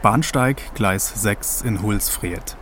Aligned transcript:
Bahnsteig 0.00 0.62
Gleis 0.74 1.12
6 1.22 1.62
in 1.62 1.82
Hulsfried. 1.82 2.56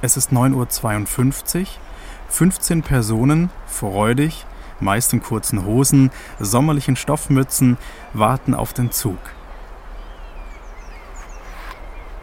Es 0.00 0.16
ist 0.16 0.32
9.52 0.32 1.60
Uhr. 1.60 1.66
15 2.30 2.82
Personen, 2.82 3.50
freudig, 3.66 4.46
meist 4.78 5.12
in 5.12 5.22
kurzen 5.22 5.66
Hosen, 5.66 6.10
sommerlichen 6.38 6.96
Stoffmützen, 6.96 7.76
warten 8.14 8.54
auf 8.54 8.72
den 8.72 8.92
Zug. 8.92 9.18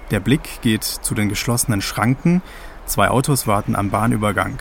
Der 0.10 0.22
Blick 0.22 0.62
geht 0.62 0.86
zu 0.86 1.14
den 1.14 1.30
geschlossenen 1.30 1.84
Schranken. 1.84 2.42
Zwei 2.88 3.10
Autos 3.10 3.46
warten 3.46 3.76
am 3.76 3.92
Bahnübergang. 3.92 4.58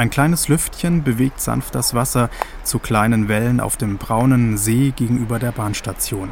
Ein 0.00 0.08
kleines 0.08 0.48
Lüftchen 0.48 1.04
bewegt 1.04 1.42
sanft 1.42 1.74
das 1.74 1.92
Wasser 1.92 2.30
zu 2.64 2.78
kleinen 2.78 3.28
Wellen 3.28 3.60
auf 3.60 3.76
dem 3.76 3.98
braunen 3.98 4.56
See 4.56 4.94
gegenüber 4.96 5.38
der 5.38 5.52
Bahnstation. 5.52 6.30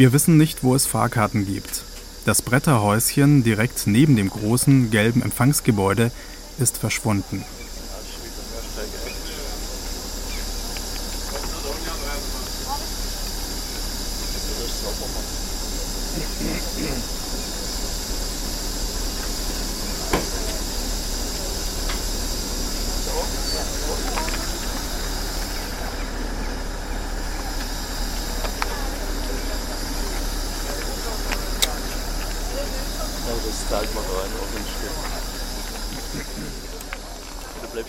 Wir 0.00 0.14
wissen 0.14 0.38
nicht, 0.38 0.64
wo 0.64 0.74
es 0.74 0.86
Fahrkarten 0.86 1.44
gibt. 1.44 1.82
Das 2.24 2.40
Bretterhäuschen 2.40 3.42
direkt 3.42 3.86
neben 3.86 4.16
dem 4.16 4.30
großen 4.30 4.90
gelben 4.90 5.20
Empfangsgebäude 5.20 6.10
ist 6.58 6.78
verschwunden. 6.78 7.44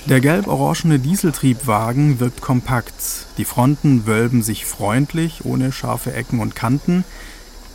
Der 0.06 0.20
gelb-orangene 0.20 0.98
Dieseltriebwagen 0.98 2.20
wirkt 2.20 2.42
kompakt. 2.42 3.28
Die 3.38 3.46
Fronten 3.46 4.08
wölben 4.08 4.42
sich 4.42 4.66
freundlich, 4.66 5.46
ohne 5.46 5.72
scharfe 5.72 6.12
Ecken 6.14 6.40
und 6.40 6.56
Kanten. 6.56 7.04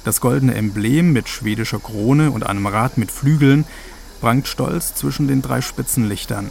Das 0.05 0.21
goldene 0.21 0.55
Emblem 0.55 1.13
mit 1.13 1.29
schwedischer 1.29 1.79
Krone 1.79 2.33
und 2.33 2.45
einem 2.45 2.67
Rad 2.67 2.99
mit 2.99 3.13
Flügeln 3.13 3.65
prangt 4.21 4.49
stolz 4.49 4.95
zwischen 4.95 5.29
den 5.29 5.41
drei 5.41 5.61
Spitzenlichtern. 5.61 6.51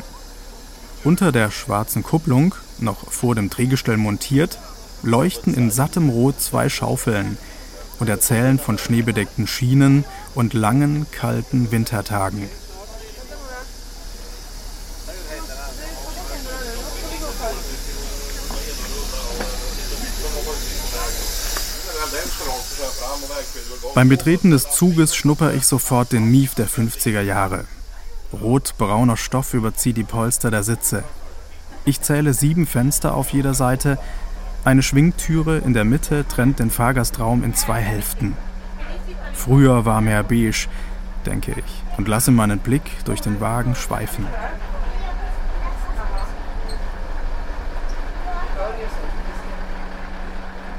Unter 1.03 1.33
der 1.33 1.51
schwarzen 1.51 2.03
Kupplung, 2.03 2.55
noch 2.79 3.11
vor 3.11 3.35
dem 3.35 3.49
Drehgestell 3.49 3.97
montiert, 3.97 4.57
leuchten 5.03 5.53
in 5.53 5.71
sattem 5.71 6.07
Rot 6.07 6.39
zwei 6.39 6.69
Schaufeln 6.69 7.37
und 7.99 8.07
erzählen 8.07 8.59
von 8.59 8.77
schneebedeckten 8.77 9.45
Schienen 9.45 10.05
und 10.35 10.53
langen, 10.53 11.05
kalten 11.11 11.71
Wintertagen. 11.71 12.49
Beim 23.95 24.09
Betreten 24.09 24.51
des 24.51 24.71
Zuges 24.71 25.15
schnupper 25.15 25.53
ich 25.53 25.65
sofort 25.65 26.11
den 26.11 26.29
Mief 26.29 26.53
der 26.53 26.67
50er 26.67 27.21
Jahre. 27.21 27.63
Rot-brauner 28.33 29.15
Stoff 29.15 29.53
überzieht 29.53 29.95
die 29.95 30.03
Polster 30.03 30.51
der 30.51 30.63
Sitze. 30.63 31.05
Ich 31.85 32.01
zähle 32.01 32.33
sieben 32.33 32.67
Fenster 32.67 33.15
auf 33.15 33.29
jeder 33.29 33.53
Seite. 33.53 33.97
Eine 34.65 34.83
Schwingtüre 34.83 35.59
in 35.59 35.73
der 35.73 35.85
Mitte 35.85 36.27
trennt 36.27 36.59
den 36.59 36.71
Fahrgastraum 36.71 37.41
in 37.45 37.53
zwei 37.53 37.79
Hälften. 37.79 38.35
Früher 39.33 39.85
war 39.85 40.01
mehr 40.01 40.23
beige, 40.23 40.67
denke 41.25 41.53
ich, 41.53 41.97
und 41.97 42.09
lasse 42.09 42.31
meinen 42.31 42.59
Blick 42.59 42.83
durch 43.05 43.21
den 43.21 43.39
Wagen 43.39 43.75
schweifen. 43.75 44.27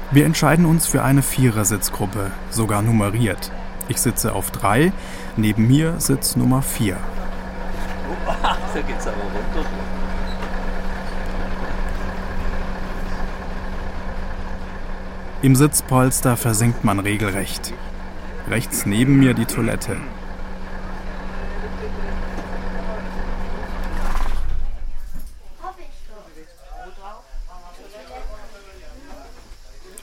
Wir 0.09 0.25
entscheiden 0.25 0.65
uns 0.65 0.87
für 0.87 1.03
eine 1.03 1.21
Vierersitzgruppe, 1.21 2.31
sogar 2.49 2.81
nummeriert. 2.81 3.51
Ich 3.89 3.97
sitze 3.97 4.33
auf 4.33 4.51
drei, 4.51 4.93
neben 5.35 5.67
mir 5.67 5.99
sitzt 5.99 6.37
Nummer 6.37 6.61
vier. 6.61 6.97
Da 8.73 8.81
geht's 8.83 9.07
aber 9.07 9.17
runter. 9.17 9.67
Im 15.41 15.55
Sitzpolster 15.55 16.37
versinkt 16.37 16.83
man 16.83 16.99
regelrecht. 16.99 17.73
Rechts 18.49 18.85
neben 18.85 19.19
mir 19.19 19.33
die 19.33 19.45
Toilette. 19.45 19.97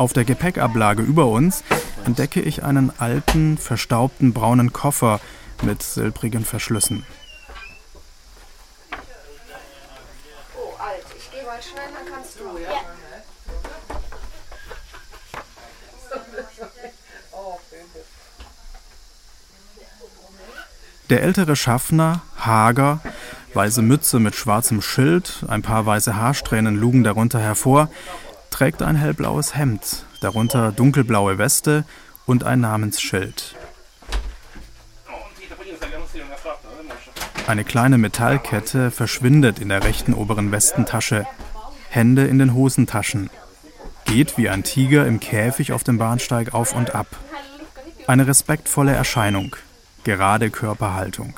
Auf 0.05 0.13
der 0.13 0.27
Gepäckablage 0.27 1.01
über 1.03 1.29
uns 1.29 1.65
entdecke 2.05 2.43
ich 2.43 2.63
einen 2.63 2.93
alten, 2.99 3.57
verstaubten 3.57 4.35
braunen 4.35 4.71
Koffer 4.71 5.19
mit 5.63 5.83
silbrigen 5.83 6.45
Verschlüssen. 6.45 7.07
Der 21.09 21.23
ältere 21.23 21.57
Schaffner, 21.57 22.21
hager, 22.39 23.00
weiße 23.55 23.81
Mütze 23.81 24.19
mit 24.19 24.35
schwarzem 24.35 24.83
Schild, 24.83 25.45
ein 25.49 25.62
paar 25.62 25.87
weiße 25.87 26.17
Haarsträhnen 26.17 26.77
lugen 26.77 27.05
darunter 27.05 27.39
hervor, 27.39 27.89
trägt 28.55 28.83
ein 28.83 28.95
hellblaues 28.95 29.56
Hemd, 29.56 30.06
darunter 30.21 30.71
dunkelblaue 30.71 31.39
Weste 31.39 31.85
und 32.25 32.45
ein 32.45 32.61
Namensschild. 32.61 33.56
Eine 37.49 37.65
kleine 37.65 37.99
Metallkette 37.99 38.93
verschwindet 38.93 39.59
in 39.59 39.71
der 39.71 39.83
rechten 39.83 40.15
oberen 40.15 40.53
Westentasche, 40.53 41.27
Hände 41.91 42.27
in 42.29 42.39
den 42.39 42.55
Hosentaschen. 42.55 43.29
Geht 44.05 44.39
wie 44.39 44.49
ein 44.49 44.62
Tiger 44.62 45.05
im 45.05 45.19
Käfig 45.19 45.73
auf 45.73 45.83
dem 45.83 45.99
Bahnsteig 45.99 46.55
auf 46.55 46.77
und 46.77 46.95
ab. 46.95 47.09
Eine 48.07 48.29
respektvolle 48.29 48.93
Erscheinung, 48.93 49.57
gerade 50.05 50.50
Körperhaltung. 50.50 51.35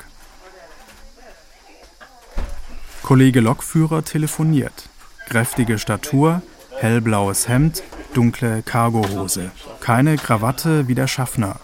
Kollege 3.01 3.39
Lokführer 3.39 4.05
telefoniert. 4.05 4.87
Kräftige 5.27 5.79
Statur, 5.79 6.43
hellblaues 6.79 7.47
Hemd, 7.47 7.83
dunkle 8.13 8.63
Cargohose. 8.63 9.51
Keine 9.79 10.17
Krawatte 10.17 10.87
wie 10.87 10.95
der 10.95 11.07
Schaffner. 11.07 11.59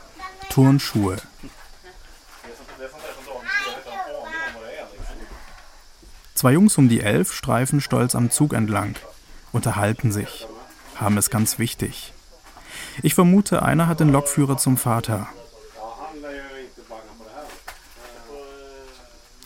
Turnschuhe. 0.50 1.18
Zwei 6.36 6.54
Jungs 6.54 6.78
um 6.78 6.90
die 6.90 7.02
elf 7.02 7.32
streifen 7.32 7.80
stolz 7.80 8.16
am 8.16 8.30
Zug 8.30 8.54
entlang, 8.54 8.96
unterhalten 9.54 10.12
sich, 10.12 10.46
haben 10.96 11.18
es 11.18 11.30
ganz 11.30 11.58
wichtig. 11.58 12.12
Ich 13.02 13.16
vermute, 13.16 13.64
einer 13.64 13.88
hat 13.88 14.02
den 14.02 14.12
Lokführer 14.12 14.58
zum 14.58 14.78
Vater. 14.78 15.28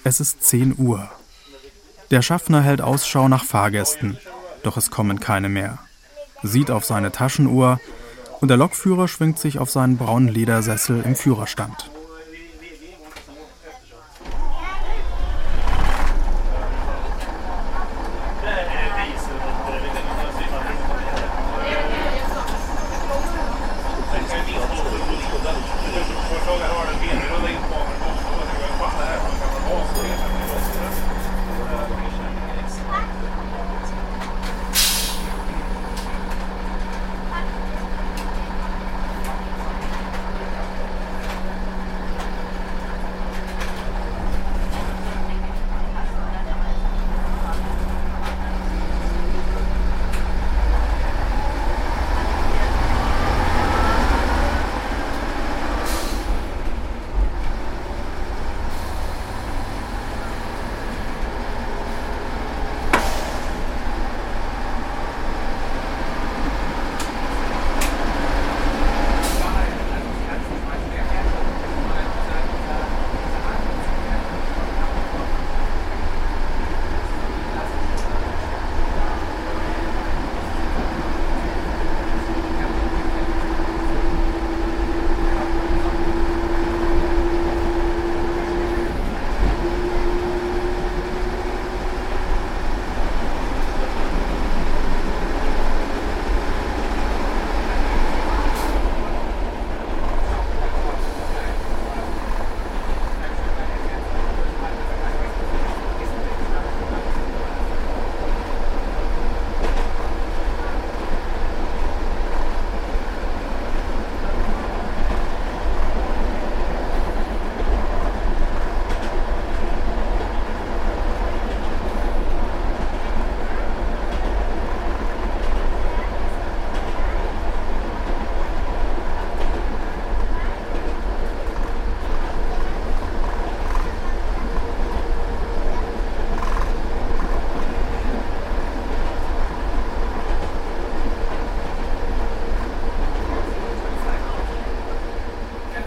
Es 0.03 0.19
ist 0.19 0.43
10 0.43 0.75
Uhr. 0.77 1.09
Der 2.09 2.21
Schaffner 2.21 2.61
hält 2.61 2.81
Ausschau 2.81 3.27
nach 3.27 3.43
Fahrgästen, 3.43 4.17
doch 4.67 4.77
es 4.77 4.91
kommen 4.91 5.19
keine 5.21 5.47
mehr. 5.47 5.79
Sieht 6.43 6.69
auf 6.71 6.83
seine 6.83 7.11
Taschenuhr 7.11 7.79
und 8.41 8.49
der 8.49 8.57
Lokführer 8.57 9.07
schwingt 9.07 9.39
sich 9.39 9.59
auf 9.59 9.71
seinen 9.71 9.97
braunen 9.97 10.27
Ledersessel 10.27 11.01
im 11.03 11.15
Führerstand. 11.15 11.89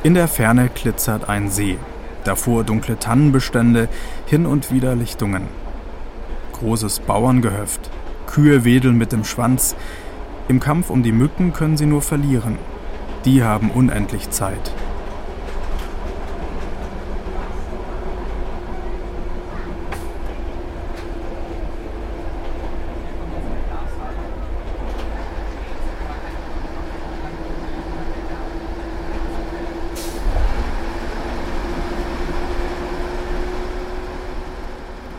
In 0.03 0.15
der 0.15 0.29
Ferne 0.29 0.71
glitzert 0.71 1.29
ein 1.29 1.51
See, 1.51 1.77
davor 2.25 2.65
dunkle 2.65 2.99
Tannenbestände, 2.99 3.91
hin 4.25 4.47
und 4.47 4.73
wieder 4.73 4.95
Lichtungen. 4.95 5.43
Großes 6.55 7.01
Bauerngehöft, 7.01 7.91
Kühe 8.27 8.65
wedeln 8.65 8.97
mit 8.97 9.13
dem 9.13 9.25
Schwanz. 9.25 9.77
Im 10.49 10.59
Kampf 10.59 10.89
um 10.89 11.03
die 11.03 11.13
Mücken 11.13 11.53
können 11.53 11.77
sie 11.77 11.85
nur 11.85 12.01
verlieren. 12.01 12.57
Die 13.27 13.45
haben 13.45 13.71
unendlich 13.71 14.31
Zeit. 14.31 14.73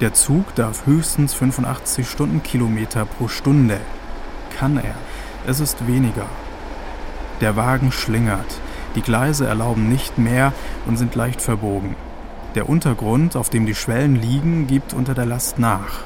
Der 0.02 0.16
Zug 0.16 0.56
darf 0.56 0.88
höchstens 0.88 1.36
85 1.36 2.10
Stundenkilometer 2.10 3.06
pro 3.06 3.28
Stunde. 3.28 3.80
Kann 4.58 4.78
er. 4.78 4.96
Es 5.46 5.60
ist 5.60 5.86
weniger. 5.86 6.26
Der 7.40 7.56
Wagen 7.56 7.92
schlingert. 7.92 8.60
Die 8.96 9.04
Gleise 9.04 9.46
erlauben 9.46 9.90
nicht 9.90 10.18
mehr 10.18 10.54
und 10.88 10.98
sind 10.98 11.14
leicht 11.14 11.40
verbogen. 11.40 11.96
Der 12.56 12.68
Untergrund, 12.68 13.36
auf 13.36 13.52
dem 13.52 13.68
die 13.68 13.76
Schwellen 13.76 14.16
liegen, 14.16 14.66
gibt 14.66 14.96
unter 14.96 15.14
der 15.14 15.28
Last 15.28 15.60
nach. 15.60 16.00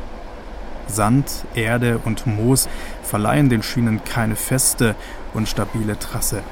Sand, 0.87 1.45
Erde 1.53 2.01
und 2.03 2.27
Moos 2.27 2.67
verleihen 3.01 3.47
den 3.47 3.63
Schienen 3.63 4.03
keine 4.03 4.35
feste 4.35 4.95
und 5.33 5.47
stabile 5.47 5.97
Trasse. 5.97 6.43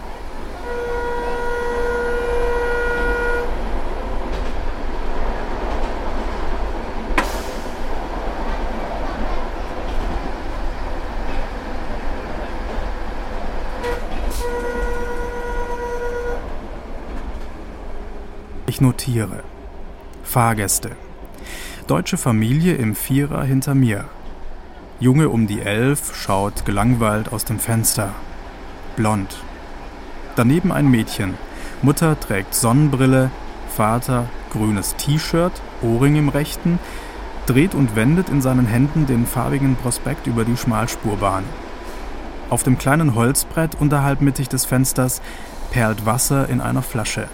Ich 18.74 18.82
notiere. 18.82 19.44
Fahrgäste. 20.24 20.94
Deutsche 21.86 22.18
Familie 22.18 22.74
im 22.74 22.96
Vierer 22.96 23.44
hinter 23.44 23.75
mir. 23.75 24.06
Junge 25.00 25.30
um 25.30 25.46
die 25.46 25.62
elf 25.62 26.15
schaut 26.15 26.65
gelangweilt 26.65 27.32
aus 27.32 27.46
dem 27.46 27.60
Fenster. 27.60 28.15
Blond. 28.96 29.38
Daneben 30.36 30.72
ein 30.72 30.89
Mädchen. 30.89 31.36
Mutter 31.84 32.20
trägt 32.20 32.56
Sonnenbrille, 32.56 33.30
Vater 33.70 34.25
grünes 34.50 34.96
T-Shirt, 34.96 35.53
Ohrring 35.84 36.15
im 36.15 36.30
rechten, 36.30 36.80
dreht 37.46 37.75
und 37.75 37.96
wendet 37.96 38.30
in 38.30 38.42
seinen 38.42 38.65
Händen 38.65 39.06
den 39.06 39.27
farbigen 39.27 39.75
Prospekt 39.75 40.25
über 40.25 40.46
die 40.46 40.58
Schmalspurbahn. 40.58 41.44
Auf 42.50 42.63
dem 42.63 42.80
kleinen 42.80 43.13
Holzbrett 43.13 43.75
unterhalb 43.80 44.22
mittig 44.22 44.50
des 44.50 44.65
Fensters 44.65 45.22
perlt 45.70 46.08
Wasser 46.08 46.50
in 46.50 46.60
einer 46.60 46.82
Flasche. 46.82 47.27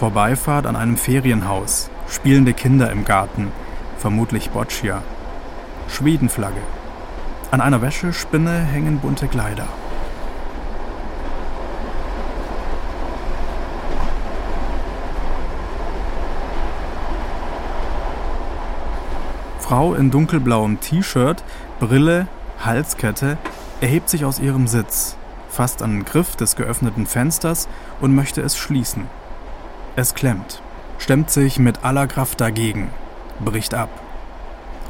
Vorbeifahrt 0.00 0.64
an 0.64 0.76
einem 0.76 0.96
Ferienhaus, 0.96 1.90
spielende 2.08 2.54
Kinder 2.54 2.90
im 2.90 3.04
Garten, 3.04 3.52
vermutlich 3.98 4.48
Boccia. 4.48 5.02
Schwedenflagge. 5.88 6.62
An 7.50 7.60
einer 7.60 7.82
Wäschespinne 7.82 8.60
hängen 8.60 9.00
bunte 9.00 9.28
Kleider. 9.28 9.66
Frau 19.58 19.92
in 19.92 20.10
dunkelblauem 20.10 20.80
T-Shirt, 20.80 21.44
Brille, 21.78 22.26
Halskette 22.64 23.36
erhebt 23.82 24.08
sich 24.08 24.24
aus 24.24 24.38
ihrem 24.38 24.66
Sitz, 24.66 25.18
fasst 25.50 25.82
an 25.82 25.90
den 25.90 26.04
Griff 26.06 26.36
des 26.36 26.56
geöffneten 26.56 27.04
Fensters 27.04 27.68
und 28.00 28.14
möchte 28.14 28.40
es 28.40 28.56
schließen. 28.56 29.19
Es 29.96 30.14
klemmt, 30.14 30.62
stemmt 30.98 31.30
sich 31.30 31.58
mit 31.58 31.84
aller 31.84 32.06
Kraft 32.06 32.40
dagegen, 32.40 32.90
bricht 33.44 33.74
ab. 33.74 33.88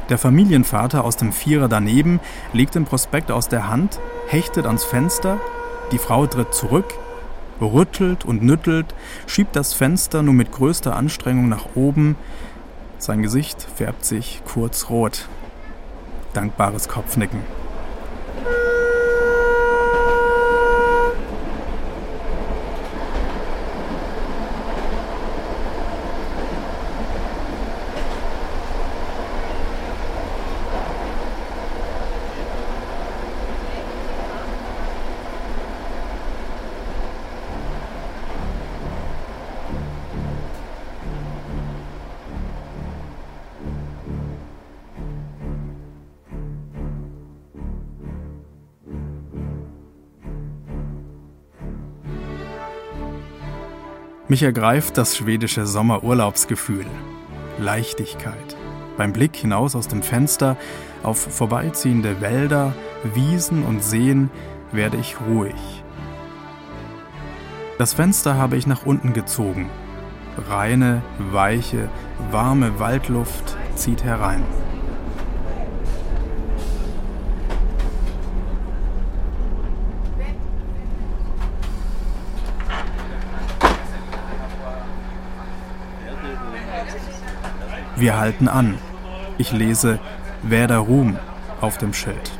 Der 0.09 0.19
Familienvater 0.19 1.03
aus 1.03 1.17
dem 1.17 1.31
Vierer 1.31 1.67
daneben 1.67 2.19
legt 2.53 2.75
den 2.75 2.85
Prospekt 2.85 3.31
aus 3.31 3.47
der 3.47 3.67
Hand, 3.67 3.99
hechtet 4.27 4.65
ans 4.65 4.83
Fenster, 4.83 5.39
die 5.91 5.97
Frau 5.97 6.27
tritt 6.27 6.53
zurück, 6.53 6.93
rüttelt 7.59 8.25
und 8.25 8.43
nüttelt, 8.43 8.93
schiebt 9.25 9.55
das 9.55 9.73
Fenster 9.73 10.21
nur 10.21 10.35
mit 10.35 10.51
größter 10.51 10.95
Anstrengung 10.95 11.49
nach 11.49 11.65
oben, 11.75 12.15
sein 12.99 13.23
Gesicht 13.23 13.65
färbt 13.75 14.05
sich 14.05 14.43
kurz 14.45 14.89
rot. 14.89 15.27
Dankbares 16.33 16.87
Kopfnicken. 16.87 17.39
Mich 54.31 54.43
ergreift 54.43 54.97
das 54.97 55.17
schwedische 55.17 55.65
Sommerurlaubsgefühl. 55.65 56.85
Leichtigkeit. 57.59 58.55
Beim 58.95 59.11
Blick 59.11 59.35
hinaus 59.35 59.75
aus 59.75 59.89
dem 59.89 60.01
Fenster 60.01 60.55
auf 61.03 61.17
vorbeiziehende 61.17 62.21
Wälder, 62.21 62.73
Wiesen 63.13 63.65
und 63.65 63.83
Seen 63.83 64.29
werde 64.71 64.95
ich 64.95 65.17
ruhig. 65.19 65.83
Das 67.77 67.93
Fenster 67.93 68.37
habe 68.37 68.55
ich 68.55 68.67
nach 68.67 68.85
unten 68.85 69.11
gezogen. 69.11 69.69
Reine, 70.47 71.01
weiche, 71.33 71.89
warme 72.31 72.79
Waldluft 72.79 73.57
zieht 73.75 74.05
herein. 74.05 74.45
Wir 88.01 88.17
halten 88.17 88.47
an. 88.47 88.79
Ich 89.37 89.51
lese 89.51 89.99
Werder 90.41 90.79
Ruhm 90.79 91.19
auf 91.61 91.77
dem 91.77 91.93
Schild. 91.93 92.31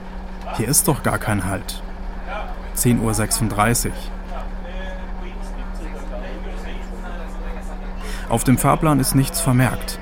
Hier 0.58 0.68
ist 0.68 0.88
doch 0.88 1.04
gar 1.04 1.20
kein 1.20 1.46
Halt. 1.46 1.84
10.36 2.76 3.90
Uhr. 3.90 3.94
Auf 8.30 8.44
dem 8.44 8.58
Fahrplan 8.58 9.00
ist 9.00 9.14
nichts 9.14 9.40
vermerkt. 9.40 10.00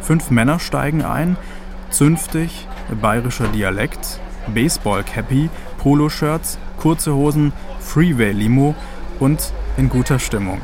Fünf 0.00 0.30
Männer 0.30 0.58
steigen 0.58 1.04
ein, 1.04 1.36
zünftig, 1.98 2.68
bayerischer 3.02 3.48
Dialekt, 3.48 4.20
Baseball-Cappy, 4.54 5.50
Poloshirts, 5.78 6.56
kurze 6.76 7.12
Hosen, 7.12 7.52
Freeway-Limo 7.80 8.76
und 9.18 9.52
in 9.76 9.88
guter 9.88 10.20
Stimmung. 10.20 10.60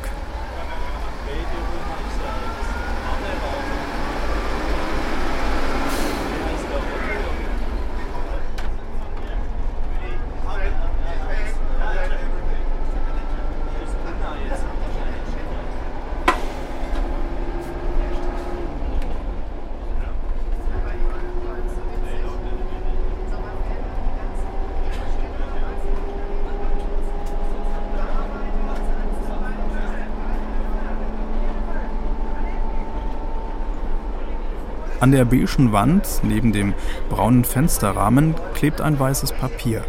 An 35.05 35.11
der 35.11 35.25
beigen 35.25 35.71
Wand 35.71 36.21
neben 36.23 36.51
dem 36.51 36.73
braunen 37.11 37.43
Fensterrahmen 37.43 38.33
klebt 38.55 38.81
ein 38.81 38.99
weißes 38.99 39.33
Papier. 39.33 39.83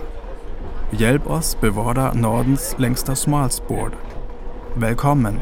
Hjälp 0.93 1.27
bewohner 1.55 2.15
Nordens 2.15 2.77
längster 2.77 3.17
Smalspår. 3.17 3.93
Willkommen. 4.75 5.41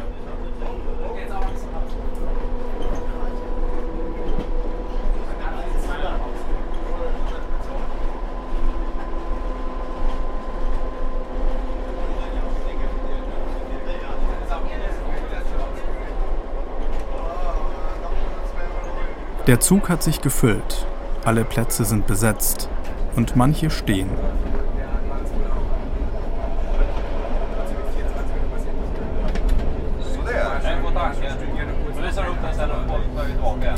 Der 19.47 19.61
Zug 19.61 19.91
hat 19.91 20.03
sich 20.03 20.23
gefüllt, 20.23 20.87
alle 21.23 21.45
Plätze 21.45 21.85
sind 21.85 22.07
besetzt 22.07 22.71
und 23.15 23.37
manche 23.37 23.69
stehen. 23.69 24.09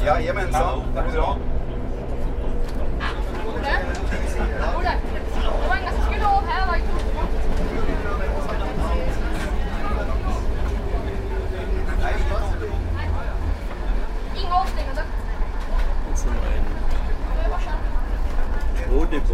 Jajamensan, 0.04 0.82
tack 0.94 1.10
så 1.10 1.36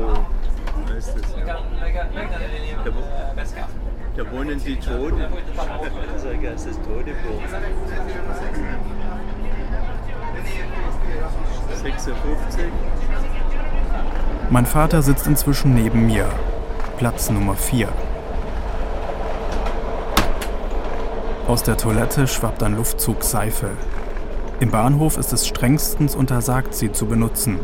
Todebo 0.03 0.27
heißt 0.95 1.17
es 1.17 1.37
ja. 1.39 1.45
Da, 1.45 2.95
da 4.17 4.33
wohnen 4.33 4.63
die 4.65 4.77
Toten. 4.77 5.23
Sag 6.17 6.43
es 6.43 6.67
ist 6.67 6.81
Todebo. 6.83 7.41
56. 11.75 12.65
Mein 14.51 14.67
Vater 14.67 15.03
sitzt 15.03 15.27
inzwischen 15.27 15.75
neben 15.75 16.07
mir. 16.07 16.29
Platz 16.99 17.31
Nummer 17.31 17.55
4. 17.55 17.89
Aus 21.49 21.63
der 21.63 21.77
Toilette 21.77 22.27
schwappt 22.27 22.63
ein 22.63 22.77
Luftzug 22.77 23.25
Seife. 23.25 23.71
Im 24.61 24.71
Bahnhof 24.71 25.17
ist 25.17 25.33
es 25.33 25.47
strengstens 25.47 26.15
untersagt, 26.15 26.75
sie 26.75 26.93
zu 26.93 27.07
benutzen. 27.07 27.59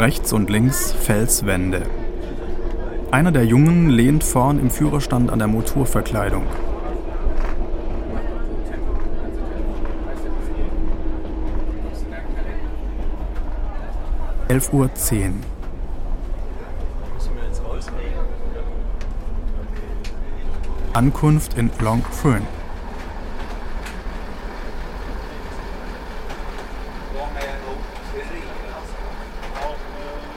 rechts 0.00 0.32
und 0.32 0.48
links 0.48 0.92
Felswände. 0.92 1.82
Einer 3.10 3.32
der 3.32 3.44
Jungen 3.44 3.90
lehnt 3.90 4.24
vorn 4.24 4.58
im 4.58 4.70
Führerstand 4.70 5.30
an 5.30 5.38
der 5.38 5.48
Motorverkleidung. 5.48 6.44
Elf 14.48 14.72
Uhr. 14.72 14.92
Zehn. 14.94 15.40
Ankunft 20.94 21.58
in 21.58 21.70
Longfern. 21.78 22.59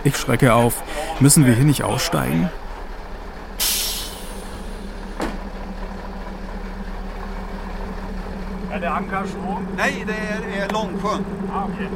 Ich 0.06 0.18
schrecke 0.18 0.54
auf. 0.54 0.84
Müssen 1.20 1.46
wir 1.46 1.54
hier 1.54 1.64
nicht 1.64 1.84
aussteigen? 1.84 2.50
Är 8.72 8.80
det 8.80 8.92
Ankarsbro? 8.92 9.62
Nej, 9.78 10.04
det 10.08 10.14
är, 10.14 10.64
är 10.64 10.70
Långsjön. 10.70 11.26
Ah, 11.54 11.64
okej. 11.74 11.90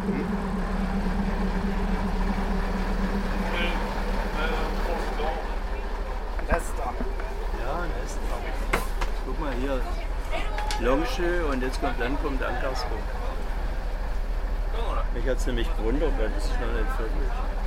Nästa. 6.47 6.83
Ja, 7.65 7.77
Nest. 8.01 8.19
Guck 9.25 9.39
mal 9.39 9.53
hier. 9.61 9.81
Longsjö 10.79 11.43
und 11.51 11.61
jetzt 11.63 11.81
kommt, 11.81 11.99
dann 11.99 12.17
kommt 12.23 12.43
Ankarsburg. 12.43 13.01
Mich 15.13 15.27
hat 15.27 15.37
es 15.37 15.47
nämlich 15.47 15.67
gewundert, 15.77 16.11
weil 16.19 16.29
das 16.29 16.45
ist 16.45 16.53
noch 16.61 16.73
nicht 16.73 16.95
fertig. 16.95 17.66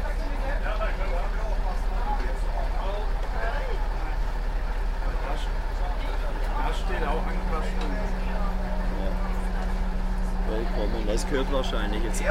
Vollkommen. 10.76 11.06
Das 11.06 11.28
gehört 11.28 11.52
wahrscheinlich 11.52 12.02
jetzt. 12.04 12.22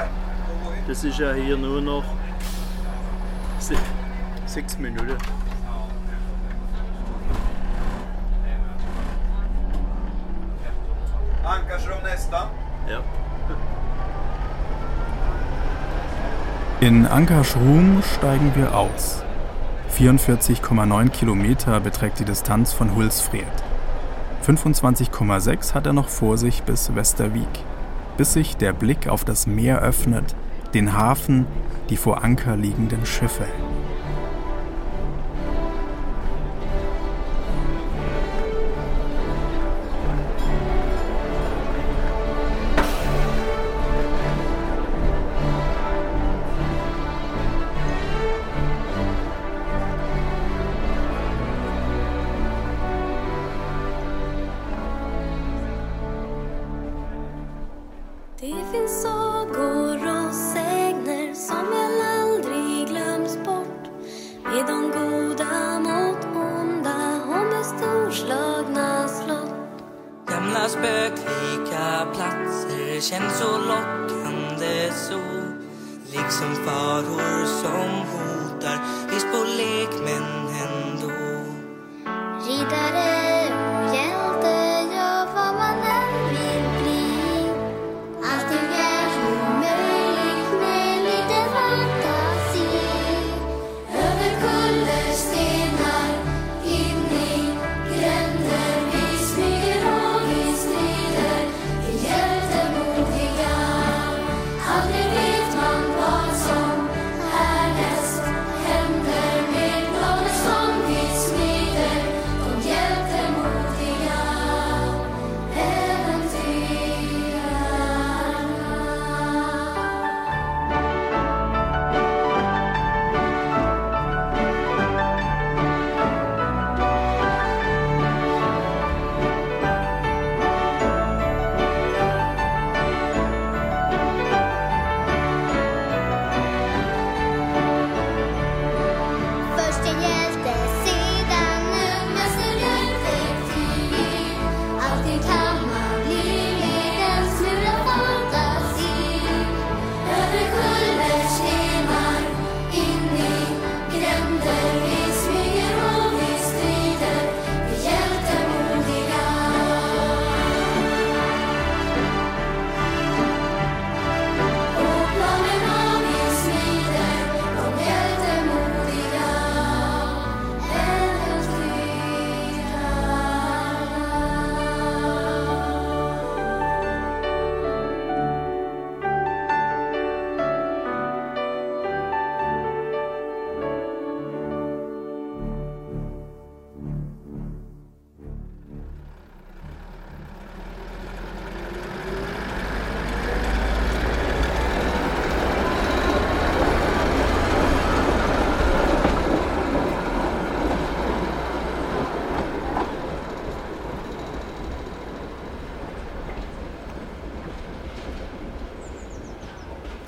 Das 0.87 1.03
ist 1.03 1.19
ja 1.19 1.33
hier 1.33 1.57
nur 1.57 1.81
noch 1.81 2.03
se- 3.59 3.75
sechs 4.45 4.77
Minuten. 4.77 5.15
Ja. 12.89 12.99
In 16.81 17.05
Ankarschrum 17.05 18.01
steigen 18.15 18.51
wir 18.55 18.75
aus. 18.77 19.23
44,9 19.97 21.09
Kilometer 21.09 21.79
beträgt 21.79 22.19
die 22.19 22.25
Distanz 22.25 22.71
von 22.73 22.95
Hulsfred. 22.95 23.43
25,6 24.45 25.73
hat 25.73 25.85
er 25.85 25.93
noch 25.93 26.07
vor 26.07 26.37
sich 26.37 26.63
bis 26.63 26.95
Westervik, 26.95 27.47
bis 28.19 28.33
sich 28.33 28.57
der 28.57 28.73
Blick 28.73 29.07
auf 29.07 29.23
das 29.23 29.47
Meer 29.47 29.81
öffnet, 29.81 30.35
den 30.73 30.91
Hafen, 30.91 31.45
die 31.89 31.95
vor 31.95 32.21
Anker 32.21 32.57
liegenden 32.57 33.05
Schiffe. 33.05 33.45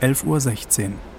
11.16 0.02 0.88
Uhr. 0.88 1.11